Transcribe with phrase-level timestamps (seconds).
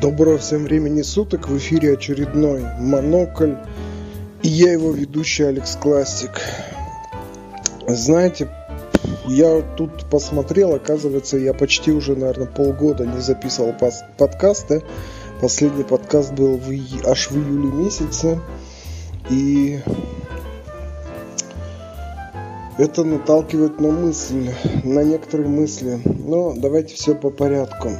[0.00, 3.54] Доброго всем времени суток, в эфире очередной Монокль,
[4.44, 6.40] и я его ведущий Алекс Классик.
[7.84, 8.48] Знаете,
[9.26, 13.74] я тут посмотрел, оказывается, я почти уже, наверное, полгода не записывал
[14.16, 14.84] подкасты.
[15.40, 16.70] Последний подкаст был в,
[17.04, 18.38] аж в июле месяце,
[19.30, 19.80] и
[22.78, 24.52] это наталкивает на мысль,
[24.84, 25.98] на некоторые мысли.
[26.04, 27.90] Но давайте все по порядку.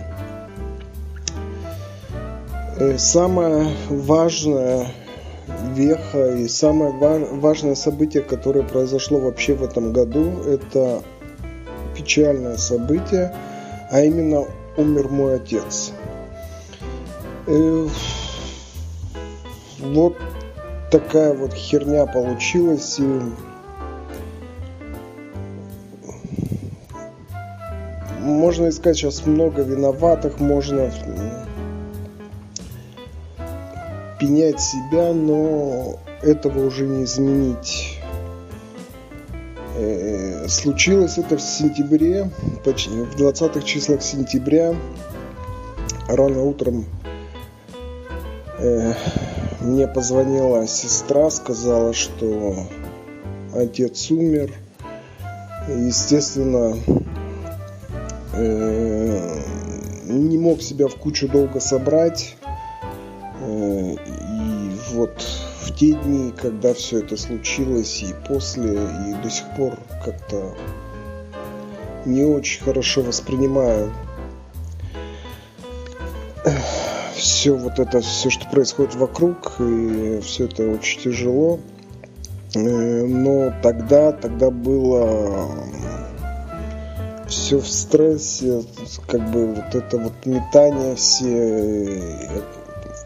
[2.80, 4.86] Э, самое важное
[5.74, 11.02] веха и самое важное событие, которое произошло вообще в этом году, это
[11.96, 13.34] печальное событие,
[13.90, 14.44] а именно
[14.76, 15.92] умер мой отец.
[17.48, 17.88] Э,
[19.80, 20.16] вот
[20.92, 23.00] такая вот херня получилась.
[23.00, 23.20] И
[28.20, 30.92] можно искать сейчас много виноватых, можно
[34.18, 37.98] пенять себя, но этого уже не изменить.
[39.76, 42.30] Э, случилось это в сентябре,
[42.64, 44.74] почти в 20-х числах сентября,
[46.08, 46.84] рано утром
[48.58, 48.94] э,
[49.60, 52.66] мне позвонила сестра, сказала, что
[53.54, 54.52] отец умер.
[55.68, 56.76] Естественно,
[58.32, 59.40] э,
[60.06, 62.37] не мог себя в кучу долго собрать
[64.98, 65.22] вот
[65.62, 70.54] в те дни, когда все это случилось, и после, и до сих пор как-то
[72.04, 73.92] не очень хорошо воспринимаю
[77.14, 81.60] все вот это, все, что происходит вокруг, и все это очень тяжело.
[82.54, 85.48] Э, но тогда, тогда было
[87.28, 88.62] все в стрессе,
[89.06, 92.32] как бы вот это вот метание все,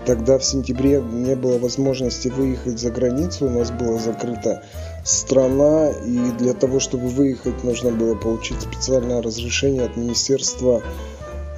[0.04, 4.64] Тогда в сентябре не было возможности выехать за границу, у нас была закрыта
[5.04, 10.82] страна, и для того, чтобы выехать, нужно было получить специальное разрешение от Министерства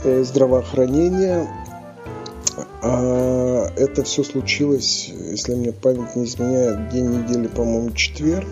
[0.04, 1.48] э, здравоохранения.
[2.82, 8.46] А это все случилось, если мне память не изменяет, день недели, по-моему, четверг.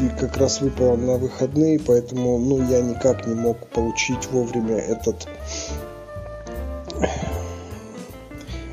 [0.00, 5.28] И как раз выпало на выходные, поэтому ну, я никак не мог получить вовремя этот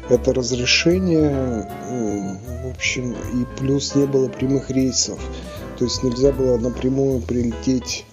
[0.09, 1.67] это разрешение,
[2.63, 5.19] в общем, и плюс не было прямых рейсов.
[5.77, 8.05] То есть нельзя было напрямую прилететь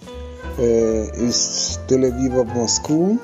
[0.58, 3.19] э, из Тель-Авива в Москву.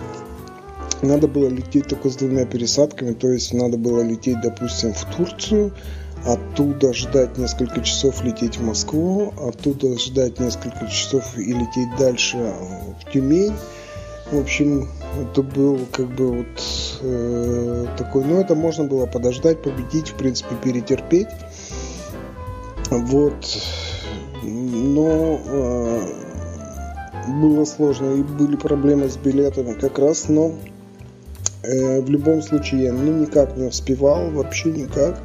[1.03, 5.73] Надо было лететь только с двумя пересадками, то есть надо было лететь, допустим, в Турцию,
[6.27, 12.53] оттуда ждать несколько часов лететь в Москву, оттуда ждать несколько часов и лететь дальше
[13.01, 13.55] в Тюмень.
[14.33, 20.11] В общем, это был как бы вот э, такой, ну это можно было подождать, победить,
[20.11, 21.29] в принципе, перетерпеть.
[22.91, 23.59] Вот,
[24.43, 26.01] но э,
[27.29, 30.55] было сложно и были проблемы с билетами как раз, но
[31.63, 35.21] э, в любом случае я ну никак не успевал, вообще никак.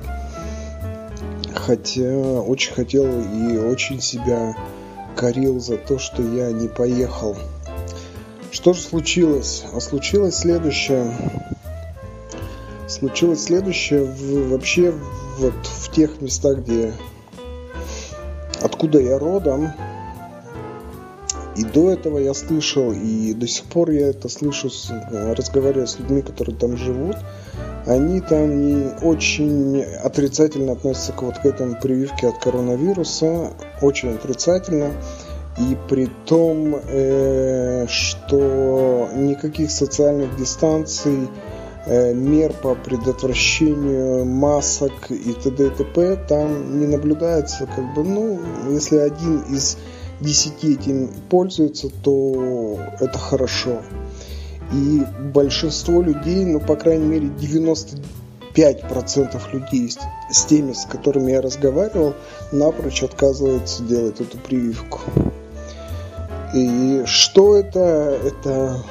[1.53, 2.11] Хотя
[2.41, 4.55] очень хотел и очень себя
[5.15, 7.37] корил за то, что я не поехал.
[8.53, 9.65] Что же случилось?
[9.73, 11.11] А случилось следующее.
[12.87, 14.93] Случилось следующее в, вообще
[15.39, 16.93] вот в тех местах, где
[18.61, 19.73] откуда я родом.
[21.55, 24.69] И до этого я слышал, и до сих пор я это слышу,
[25.11, 27.15] разговаривая с людьми, которые там живут.
[27.87, 33.51] Они там не очень отрицательно относятся к вот к этому прививке от коронавируса.
[33.81, 34.91] Очень отрицательно.
[35.57, 41.27] И при том, э, что никаких социальных дистанций,
[41.85, 45.67] э, мер по предотвращению масок и т.д.
[45.67, 46.15] и т.п.
[46.27, 47.67] там не наблюдается.
[47.67, 48.39] Как бы, ну,
[48.71, 49.77] если один из
[50.19, 53.81] десяти этим пользуется, то это хорошо.
[54.71, 55.01] И
[55.33, 57.97] большинство людей, ну, по крайней мере, 90
[58.55, 59.91] 5% людей
[60.29, 62.13] с теми, с которыми я разговаривал,
[62.51, 64.99] напрочь отказываются делать эту прививку.
[66.53, 68.19] И что это?
[68.23, 68.83] Это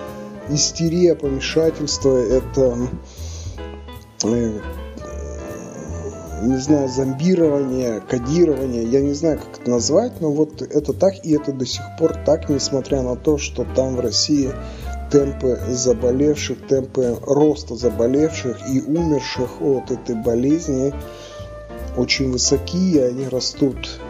[0.49, 2.77] истерия, помешательство, это
[4.25, 4.59] э,
[6.43, 11.35] не знаю, зомбирование, кодирование, я не знаю, как это назвать, но вот это так, и
[11.35, 14.51] это до сих пор так, несмотря на то, что там в России
[15.13, 20.93] темпы заболевших, темпы роста заболевших и умерших от этой болезни
[21.97, 24.01] очень высокие, они растут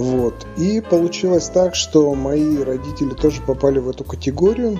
[0.00, 0.46] вот.
[0.56, 4.78] И получилось так, что мои родители тоже попали в эту категорию.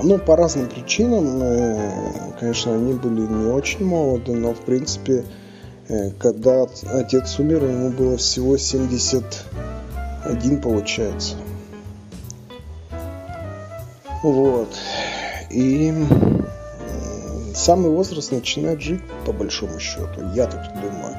[0.00, 1.90] Ну, по разным причинам, э,
[2.38, 5.24] конечно, они были не очень молоды, но, в принципе,
[5.88, 11.34] э, когда отец умер, ему было всего 71, получается.
[14.22, 14.68] Вот.
[15.50, 15.92] И
[17.56, 21.16] самый возраст начинает жить, по большому счету, я так думаю.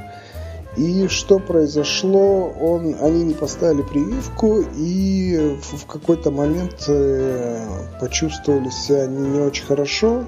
[0.76, 2.52] И что произошло?
[2.60, 7.64] Он, они не поставили прививку и в какой-то момент э,
[8.00, 10.24] почувствовали себя не очень хорошо.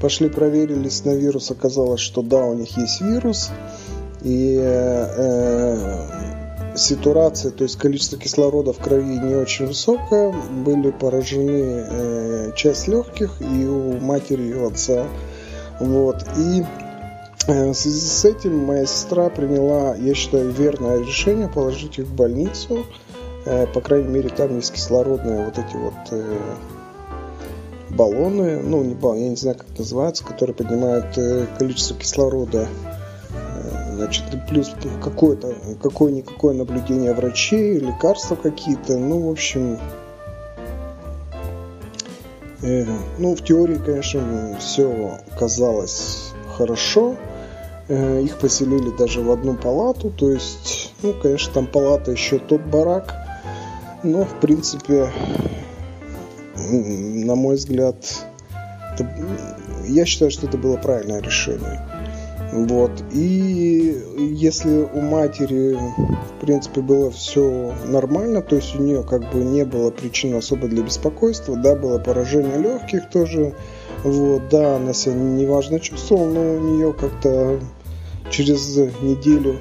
[0.00, 3.50] Пошли проверились на вирус, оказалось, что да, у них есть вирус.
[4.22, 10.32] И э, э, ситуация, то есть количество кислорода в крови не очень высокое,
[10.64, 15.06] были поражены э, часть легких и у матери, и у отца.
[15.80, 16.24] Вот.
[16.38, 16.62] И
[17.50, 22.86] в связи с этим моя сестра приняла, я считаю, верное решение положить их в больницу.
[23.44, 26.38] Э, по крайней мере, там есть кислородные вот эти вот э,
[27.90, 31.18] баллоны, ну, не баллоны, я не знаю, как называется, которые поднимают
[31.58, 32.68] количество кислорода.
[33.94, 35.52] Значит, плюс какое-то,
[35.82, 38.96] какое-никакое наблюдение врачей, лекарства какие-то.
[38.96, 39.78] Ну, в общем,
[42.62, 47.16] ну, в теории, конечно, все казалось хорошо.
[47.90, 52.60] Э, их поселили даже в одну палату, то есть, ну, конечно, там палата еще тот
[52.60, 53.12] барак,
[54.04, 55.10] но, в принципе,
[56.56, 57.96] на мой взгляд,
[58.94, 59.08] это,
[59.88, 61.84] я считаю, что это было правильное решение.
[62.52, 62.92] Вот.
[63.12, 69.38] И если у матери, в принципе, было все нормально, то есть у нее как бы
[69.40, 73.52] не было причин особо для беспокойства, да, было поражение легких тоже,
[74.04, 77.58] вот, да, она себя неважно чувствовала, но у нее как-то
[78.30, 79.60] через неделю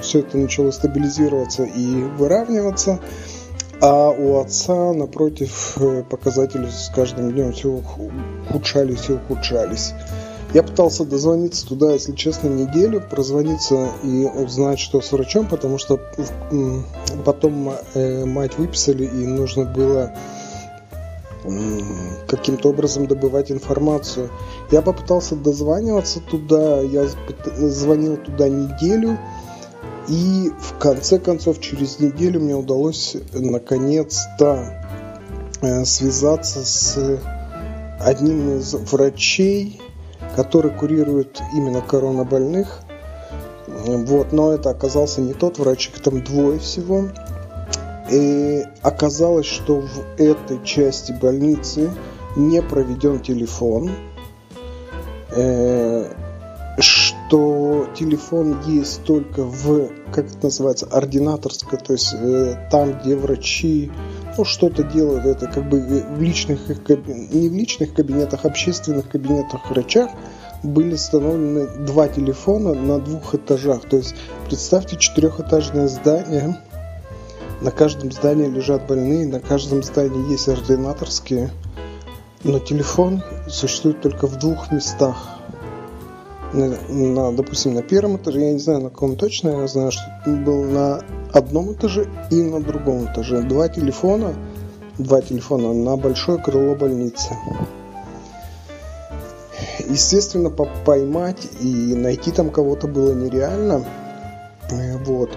[0.00, 3.00] все это начало стабилизироваться и выравниваться.
[3.80, 7.68] А у отца, напротив, э, показатели с каждым днем все
[8.48, 9.92] ухудшались и ухудшались.
[10.54, 15.98] Я пытался дозвониться туда, если честно, неделю, прозвониться и узнать, что с врачом, потому что
[17.24, 20.12] потом э, мать выписали, и нужно было
[22.26, 24.30] каким-то образом добывать информацию.
[24.70, 27.06] Я попытался дозваниваться туда, я
[27.56, 29.18] звонил туда неделю,
[30.08, 34.84] и в конце концов через неделю мне удалось наконец-то
[35.60, 37.20] э, связаться с
[38.00, 39.80] одним из врачей,
[40.34, 42.80] который курирует именно коронабольных.
[43.66, 47.08] Вот, но это оказался не тот врач, их там двое всего.
[48.12, 51.90] И оказалось, что в этой части больницы
[52.36, 53.90] не проведен телефон,
[55.34, 56.12] э,
[56.78, 63.90] что телефон есть только в, как это называется, ординаторской, то есть э, там, где врачи
[64.36, 70.10] ну, что-то делают, это как бы в личных, не в личных кабинетах, общественных кабинетах врачах
[70.62, 73.88] были установлены два телефона на двух этажах.
[73.88, 74.14] То есть
[74.46, 76.58] представьте четырехэтажное здание,
[77.62, 81.50] на каждом здании лежат больные, на каждом здании есть ординаторские,
[82.42, 85.16] но телефон существует только в двух местах.
[86.52, 90.02] На, на, допустим, на первом этаже, я не знаю на каком точно, я знаю, что
[90.26, 91.00] был на
[91.32, 93.42] одном этаже и на другом этаже.
[93.42, 94.34] Два телефона,
[94.98, 97.30] два телефона на большое крыло больницы.
[99.88, 103.84] Естественно, поймать и найти там кого-то было нереально.
[104.70, 105.30] Э, вот.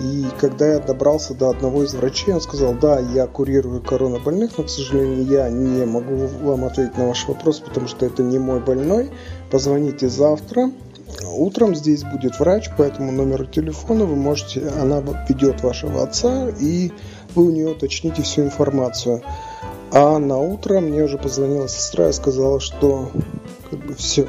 [0.00, 4.64] И когда я добрался до одного из врачей, он сказал, да, я курирую коронабольных, но,
[4.64, 8.60] к сожалению, я не могу вам ответить на ваш вопрос, потому что это не мой
[8.60, 9.10] больной.
[9.50, 10.70] Позвоните завтра.
[11.36, 16.92] Утром здесь будет врач, по этому номеру телефона вы можете, она ведет вашего отца, и
[17.34, 19.22] вы у нее уточните всю информацию.
[19.92, 23.10] А на утро мне уже позвонила сестра и сказала, что
[23.70, 24.28] как бы все,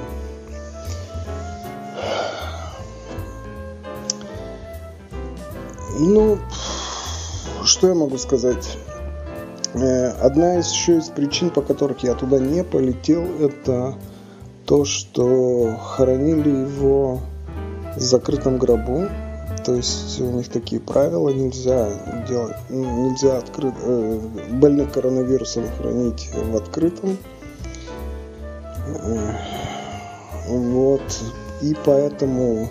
[6.00, 6.40] Ну,
[7.64, 8.78] что я могу сказать?
[9.74, 13.96] Э, одна из еще из причин, по которых я туда не полетел, это
[14.66, 17.20] то, что хоронили его
[17.96, 19.08] в закрытом гробу.
[19.66, 21.90] То есть у них такие правила, нельзя
[22.28, 24.20] делать, нельзя открыт, э,
[24.54, 27.18] больных коронавирусом хранить в открытом.
[28.88, 29.34] Э,
[30.48, 31.02] вот.
[31.62, 32.70] И поэтому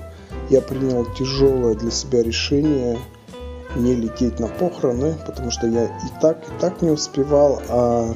[0.50, 2.98] я принял тяжелое для себя решение
[3.76, 8.14] не лететь на похороны, потому что я и так, и так не успевал, а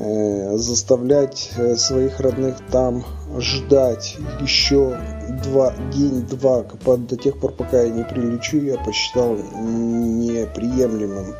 [0.00, 3.04] э, заставлять э, своих родных там
[3.38, 4.98] ждать еще
[5.44, 6.64] два, день-два
[6.96, 11.36] до тех пор, пока я не прилечу, я посчитал неприемлемым.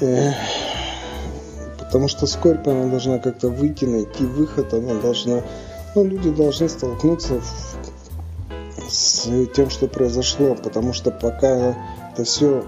[0.00, 0.30] Э,
[1.78, 5.42] потому что скорбь, она должна как-то выйти, найти выход, она должна,
[5.96, 7.95] ну, люди должны столкнуться в,
[8.88, 11.76] с тем, что произошло, потому что пока
[12.12, 12.64] это все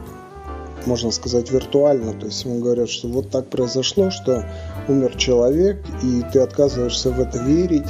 [0.87, 2.15] можно сказать, виртуально.
[2.15, 4.45] То есть ему говорят, что вот так произошло, что
[4.89, 7.89] умер человек, и ты отказываешься в это верить.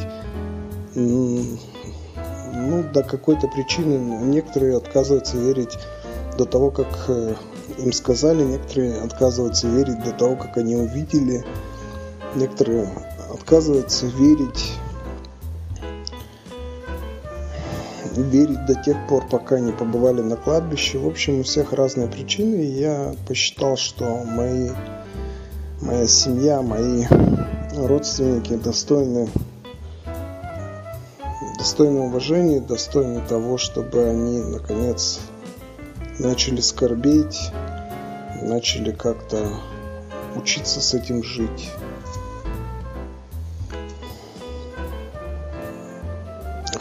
[0.94, 1.46] Ну,
[2.92, 5.78] до какой-то причины некоторые отказываются верить
[6.36, 7.34] до того, как э,
[7.78, 11.44] им сказали, некоторые отказываются верить до того, как они увидели,
[12.34, 12.88] некоторые
[13.32, 14.72] отказываются верить
[18.22, 20.98] верить до тех пор, пока не побывали на кладбище.
[20.98, 22.56] В общем, у всех разные причины.
[22.56, 24.70] И я посчитал, что мои,
[25.80, 27.04] моя семья, мои
[27.76, 29.28] родственники достойны
[31.58, 35.20] достойны уважения, достойны того, чтобы они наконец
[36.18, 37.50] начали скорбеть,
[38.42, 39.48] начали как-то
[40.36, 41.70] учиться с этим жить.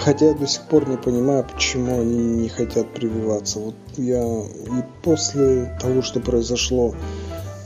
[0.07, 3.59] Хотя я до сих пор не понимаю, почему они не хотят прививаться.
[3.59, 6.95] Вот я и после того, что произошло,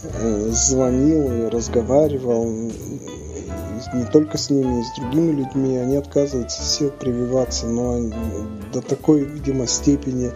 [0.03, 5.77] э, звонил и разговаривал не только с ними, и с другими людьми.
[5.77, 8.09] Они отказываются все прививаться, но
[8.73, 10.31] до такой, видимо, степени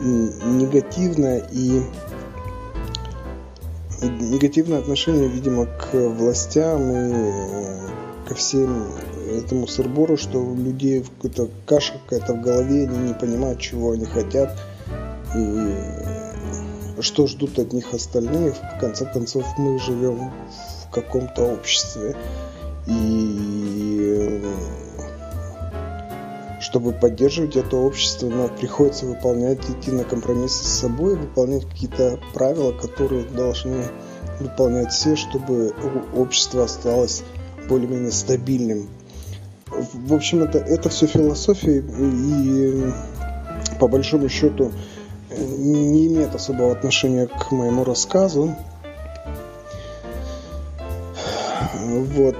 [0.00, 1.82] негативное и
[4.00, 7.88] негативное отношение, видимо, к властям и э,
[8.28, 8.92] ко всем
[9.26, 14.04] этому сырбору, что у людей какая-то каша какая-то в голове, они не понимают, чего они
[14.04, 14.54] хотят
[15.34, 15.72] и
[17.00, 18.52] что ждут от них остальные.
[18.52, 20.30] В конце концов, мы живем
[20.86, 22.16] в каком-то обществе.
[22.86, 24.42] И
[26.60, 32.72] чтобы поддерживать это общество, нам приходится выполнять, идти на компромиссы с собой, выполнять какие-то правила,
[32.72, 33.84] которые должны
[34.40, 35.72] выполнять все, чтобы
[36.14, 37.22] общество осталось
[37.68, 38.88] более-менее стабильным.
[39.70, 42.90] В общем, это, это все философия и
[43.78, 44.72] по большому счету
[45.30, 48.56] не имеет особого отношения к моему рассказу.
[51.84, 52.36] Вот.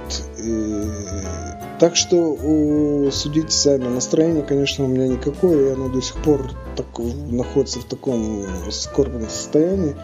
[1.79, 3.87] Так что судите сами.
[3.87, 6.87] Настроение, конечно, у меня никакое, оно до сих пор так,
[7.29, 9.95] находится в таком скорбном состоянии.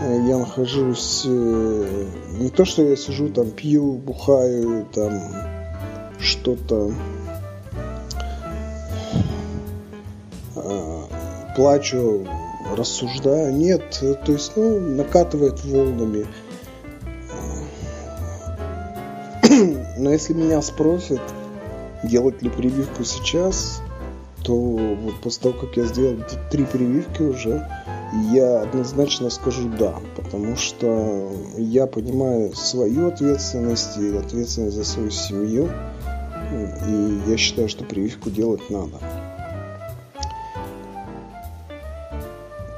[0.00, 2.06] Я нахожусь э,
[2.38, 5.20] не то, что я сижу там, пью, бухаю, там
[6.18, 6.92] что-то
[10.56, 11.08] а,
[11.54, 12.26] плачу,
[12.76, 13.54] рассуждаю.
[13.54, 16.26] Нет, то есть, ну, накатывает волнами.
[19.98, 21.20] Но если меня спросят,
[22.02, 23.80] делать ли прививку сейчас,
[24.42, 26.18] то вот после того, как я сделал
[26.50, 27.66] три прививки уже,
[28.32, 35.70] я однозначно скажу да, потому что я понимаю свою ответственность и ответственность за свою семью.
[36.86, 38.98] И я считаю, что прививку делать надо.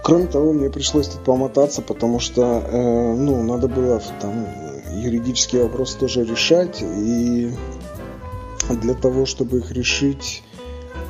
[0.02, 4.46] Кроме того, мне пришлось тут помотаться, потому что, э, ну, надо было там
[4.94, 7.50] юридические вопросы тоже решать, и
[8.70, 10.44] для того, чтобы их решить,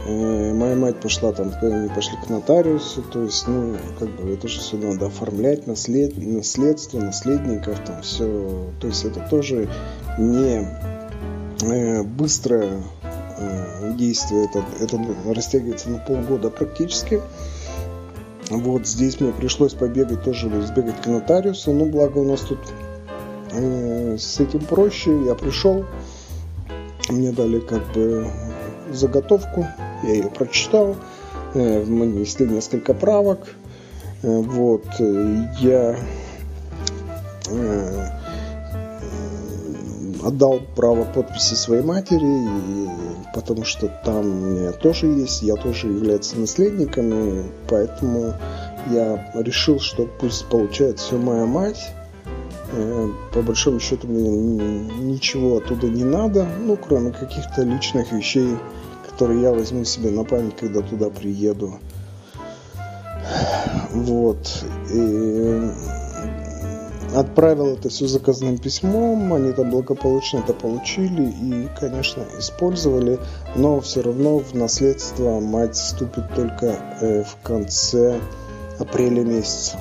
[0.08, 4.60] моя мать пошла там, они пошли к нотариусу, то есть, ну, как бы это же
[4.60, 9.68] все надо оформлять, наслед, наследство, наследников, там все, то есть это тоже
[10.18, 10.66] не
[11.62, 12.82] Э, быстрое
[13.38, 15.00] э, действие, это, это
[15.34, 17.20] растягивается на полгода практически.
[18.50, 22.58] Вот здесь мне пришлось побегать тоже, сбегать к нотариусу, но благо у нас тут
[23.52, 25.24] э, с этим проще.
[25.24, 25.86] Я пришел,
[27.08, 28.26] мне дали как бы
[28.92, 29.66] заготовку,
[30.02, 30.96] я ее прочитал,
[31.54, 33.46] э, мы внесли несколько правок,
[34.22, 35.96] э, вот, я
[37.50, 38.08] э,
[40.22, 42.48] отдал право подписи своей матери,
[43.34, 48.34] потому что там тоже есть, я тоже являюсь наследником, и поэтому
[48.90, 51.92] я решил, что пусть получает все моя мать.
[52.72, 58.56] Э, по большому счету мне ничего оттуда не надо, ну, кроме каких-то личных вещей,
[59.16, 61.80] которые я возьму себе на память, когда туда приеду.
[63.92, 64.62] Вот.
[64.92, 65.70] И
[67.14, 73.18] отправил это все заказным письмом, они там благополучно это получили и, конечно, использовали,
[73.54, 78.20] но все равно в наследство мать вступит только э, в конце
[78.78, 79.78] апреля месяца.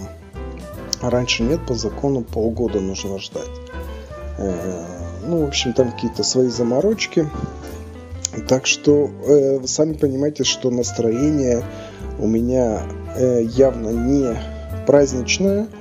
[1.02, 3.44] А раньше нет, по закону полгода нужно ждать.
[4.38, 4.86] Э,
[5.28, 7.30] ну, в общем, там какие-то свои заморочки.
[8.48, 11.64] Так что э, сами понимаете, что настроение
[12.20, 12.82] у меня
[13.18, 14.38] явно не
[14.86, 15.68] праздничное–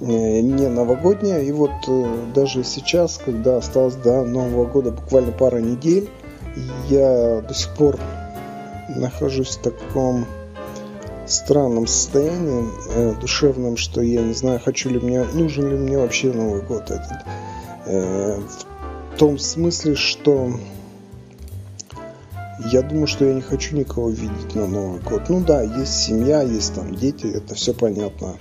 [0.00, 1.40] не новогодняя.
[1.40, 1.72] И вот
[2.34, 6.08] даже сейчас, когда осталось до Нового года буквально пара недель,
[6.88, 7.98] я до сих пор
[8.88, 10.26] нахожусь в таком
[11.26, 16.30] странном состоянии э, душевном, что я не знаю, хочу ли мне, нужен ли мне вообще
[16.30, 17.24] Новый год этот.
[17.86, 18.38] Э,
[19.14, 20.52] в том смысле, что
[22.72, 25.28] я думаю, что я не хочу никого видеть на Новый год.
[25.28, 28.36] Ну да, есть семья, есть там дети, это все понятно.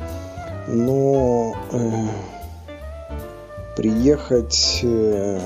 [0.67, 2.07] Но э,
[3.75, 5.39] приехать э,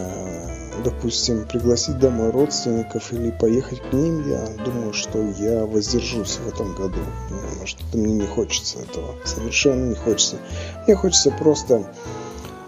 [0.84, 6.76] допустим, пригласить домой родственников или поехать к ним, я думаю, что я воздержусь в этом
[6.76, 7.00] году.
[7.30, 9.16] Потому что мне не хочется этого.
[9.24, 10.38] Совершенно не хочется.
[10.86, 11.92] Мне хочется просто,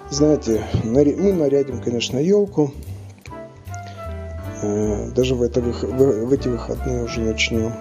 [0.09, 2.73] знаете, мы нарядим, конечно, елку.
[4.61, 7.73] Э, даже в, это, в эти выходные уже начнем.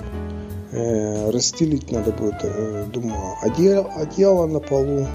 [0.70, 5.06] Э, расстелить надо будет, э, думаю, одеяло, одеяло на полу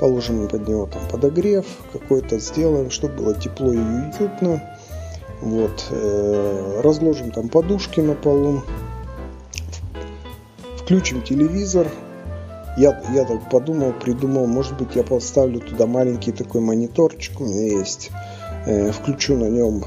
[0.00, 4.62] положим под него там подогрев какой-то, сделаем, чтобы было тепло и уютно.
[5.40, 5.84] Вот,
[6.84, 8.62] разложим там подушки на полу,
[10.76, 11.88] включим телевизор.
[12.76, 17.78] Я, я так подумал, придумал, может быть, я поставлю туда маленький такой мониторчик, у меня
[17.78, 18.10] есть.
[18.92, 19.84] Включу на нем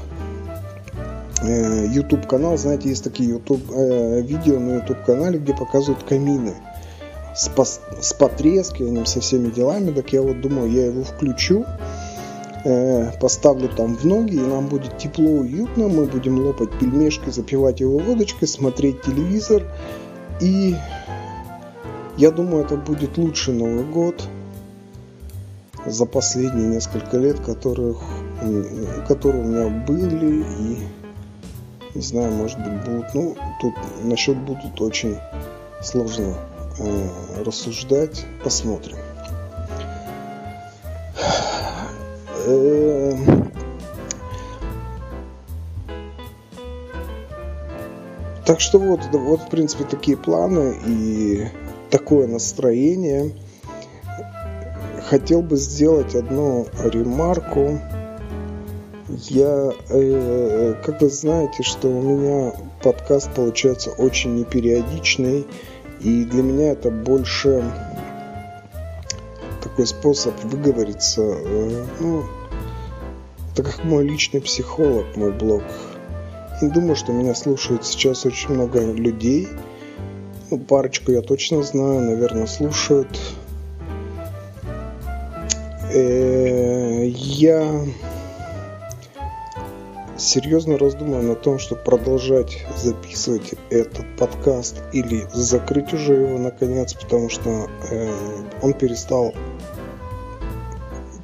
[1.42, 6.54] YouTube канал, знаете, есть такие YouTube э, видео на YouTube канале, где показывают камины
[7.34, 11.66] с, пос, с потрескиванием, со всеми делами, так я вот думаю, я его включу,
[12.64, 17.80] э, поставлю там в ноги, и нам будет тепло, уютно, мы будем лопать пельмешки, запивать
[17.80, 19.62] его водочкой, смотреть телевизор,
[20.40, 20.74] и
[22.16, 24.26] я думаю, это будет лучший Новый год
[25.84, 27.98] за последние несколько лет, которых,
[29.06, 30.78] которые у меня были, и
[31.96, 33.74] не знаю, может быть, будут, ну, тут
[34.04, 35.16] насчет будут очень
[35.82, 36.34] сложно
[36.78, 37.08] э,
[37.42, 38.26] рассуждать.
[38.44, 38.98] Посмотрим.
[42.46, 43.16] Э,
[48.44, 51.48] так что вот, вот, в принципе, такие планы и
[51.90, 53.32] такое настроение.
[55.08, 57.80] Хотел бы сделать одну ремарку.
[59.18, 62.52] Я, э, как вы знаете, что у меня
[62.82, 65.46] подкаст получается очень непериодичный.
[66.00, 67.64] И для меня это больше
[69.62, 71.22] такой способ выговориться.
[71.22, 72.24] Э, ну,
[73.52, 75.62] это как мой личный психолог, мой блог.
[76.60, 79.48] И думаю, что меня слушает сейчас очень много людей.
[80.50, 83.18] Ну, парочку я точно знаю, наверное, слушают.
[85.90, 87.82] Э, я
[90.18, 97.28] серьезно раздумываю на том, чтобы продолжать записывать этот подкаст или закрыть уже его наконец, потому
[97.28, 98.12] что э,
[98.62, 99.34] он перестал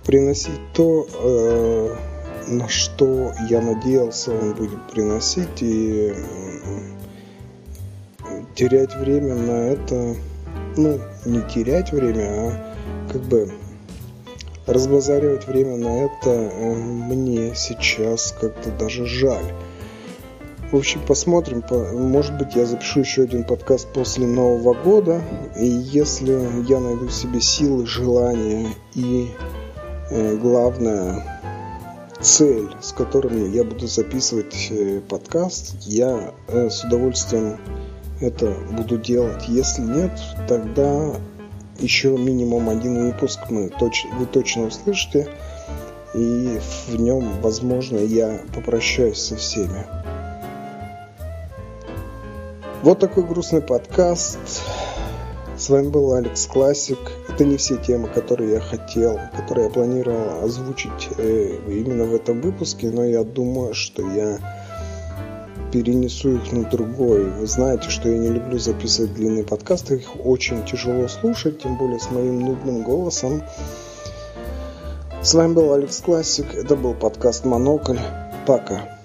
[0.04, 1.96] приносить то, э,
[2.48, 6.14] на что я надеялся он будет приносить, и
[8.54, 10.14] терять время на это,
[10.76, 12.74] ну, не терять время, а
[13.10, 13.50] как бы
[14.66, 19.52] разбазаривать время на это э, мне сейчас как-то даже жаль.
[20.70, 21.62] В общем, посмотрим.
[21.92, 25.20] Может быть, я запишу еще один подкаст после Нового года.
[25.58, 26.32] И если
[26.66, 29.28] я найду в себе силы, желания и
[30.10, 31.40] э, главное
[32.20, 37.58] цель, с которыми я буду записывать э, подкаст, я с удовольствием
[38.22, 39.48] это буду делать.
[39.48, 40.12] Если нет,
[40.48, 41.12] тогда
[41.82, 45.28] еще минимум один выпуск мы точ, вы точно услышите.
[46.14, 49.86] И в нем, возможно, я попрощаюсь со всеми.
[52.82, 54.38] Вот такой грустный подкаст.
[55.56, 56.98] С вами был Алекс Классик.
[57.28, 62.40] Это не все темы, которые я хотел, которые я планировал озвучить э, именно в этом
[62.40, 64.38] выпуске, но я думаю, что я
[65.72, 67.24] перенесу их на другой.
[67.30, 71.98] Вы знаете, что я не люблю записывать длинные подкасты, их очень тяжело слушать, тем более
[71.98, 73.42] с моим нудным голосом.
[75.22, 77.98] С вами был Алекс Классик, это был подкаст Монокль.
[78.46, 79.01] Пока.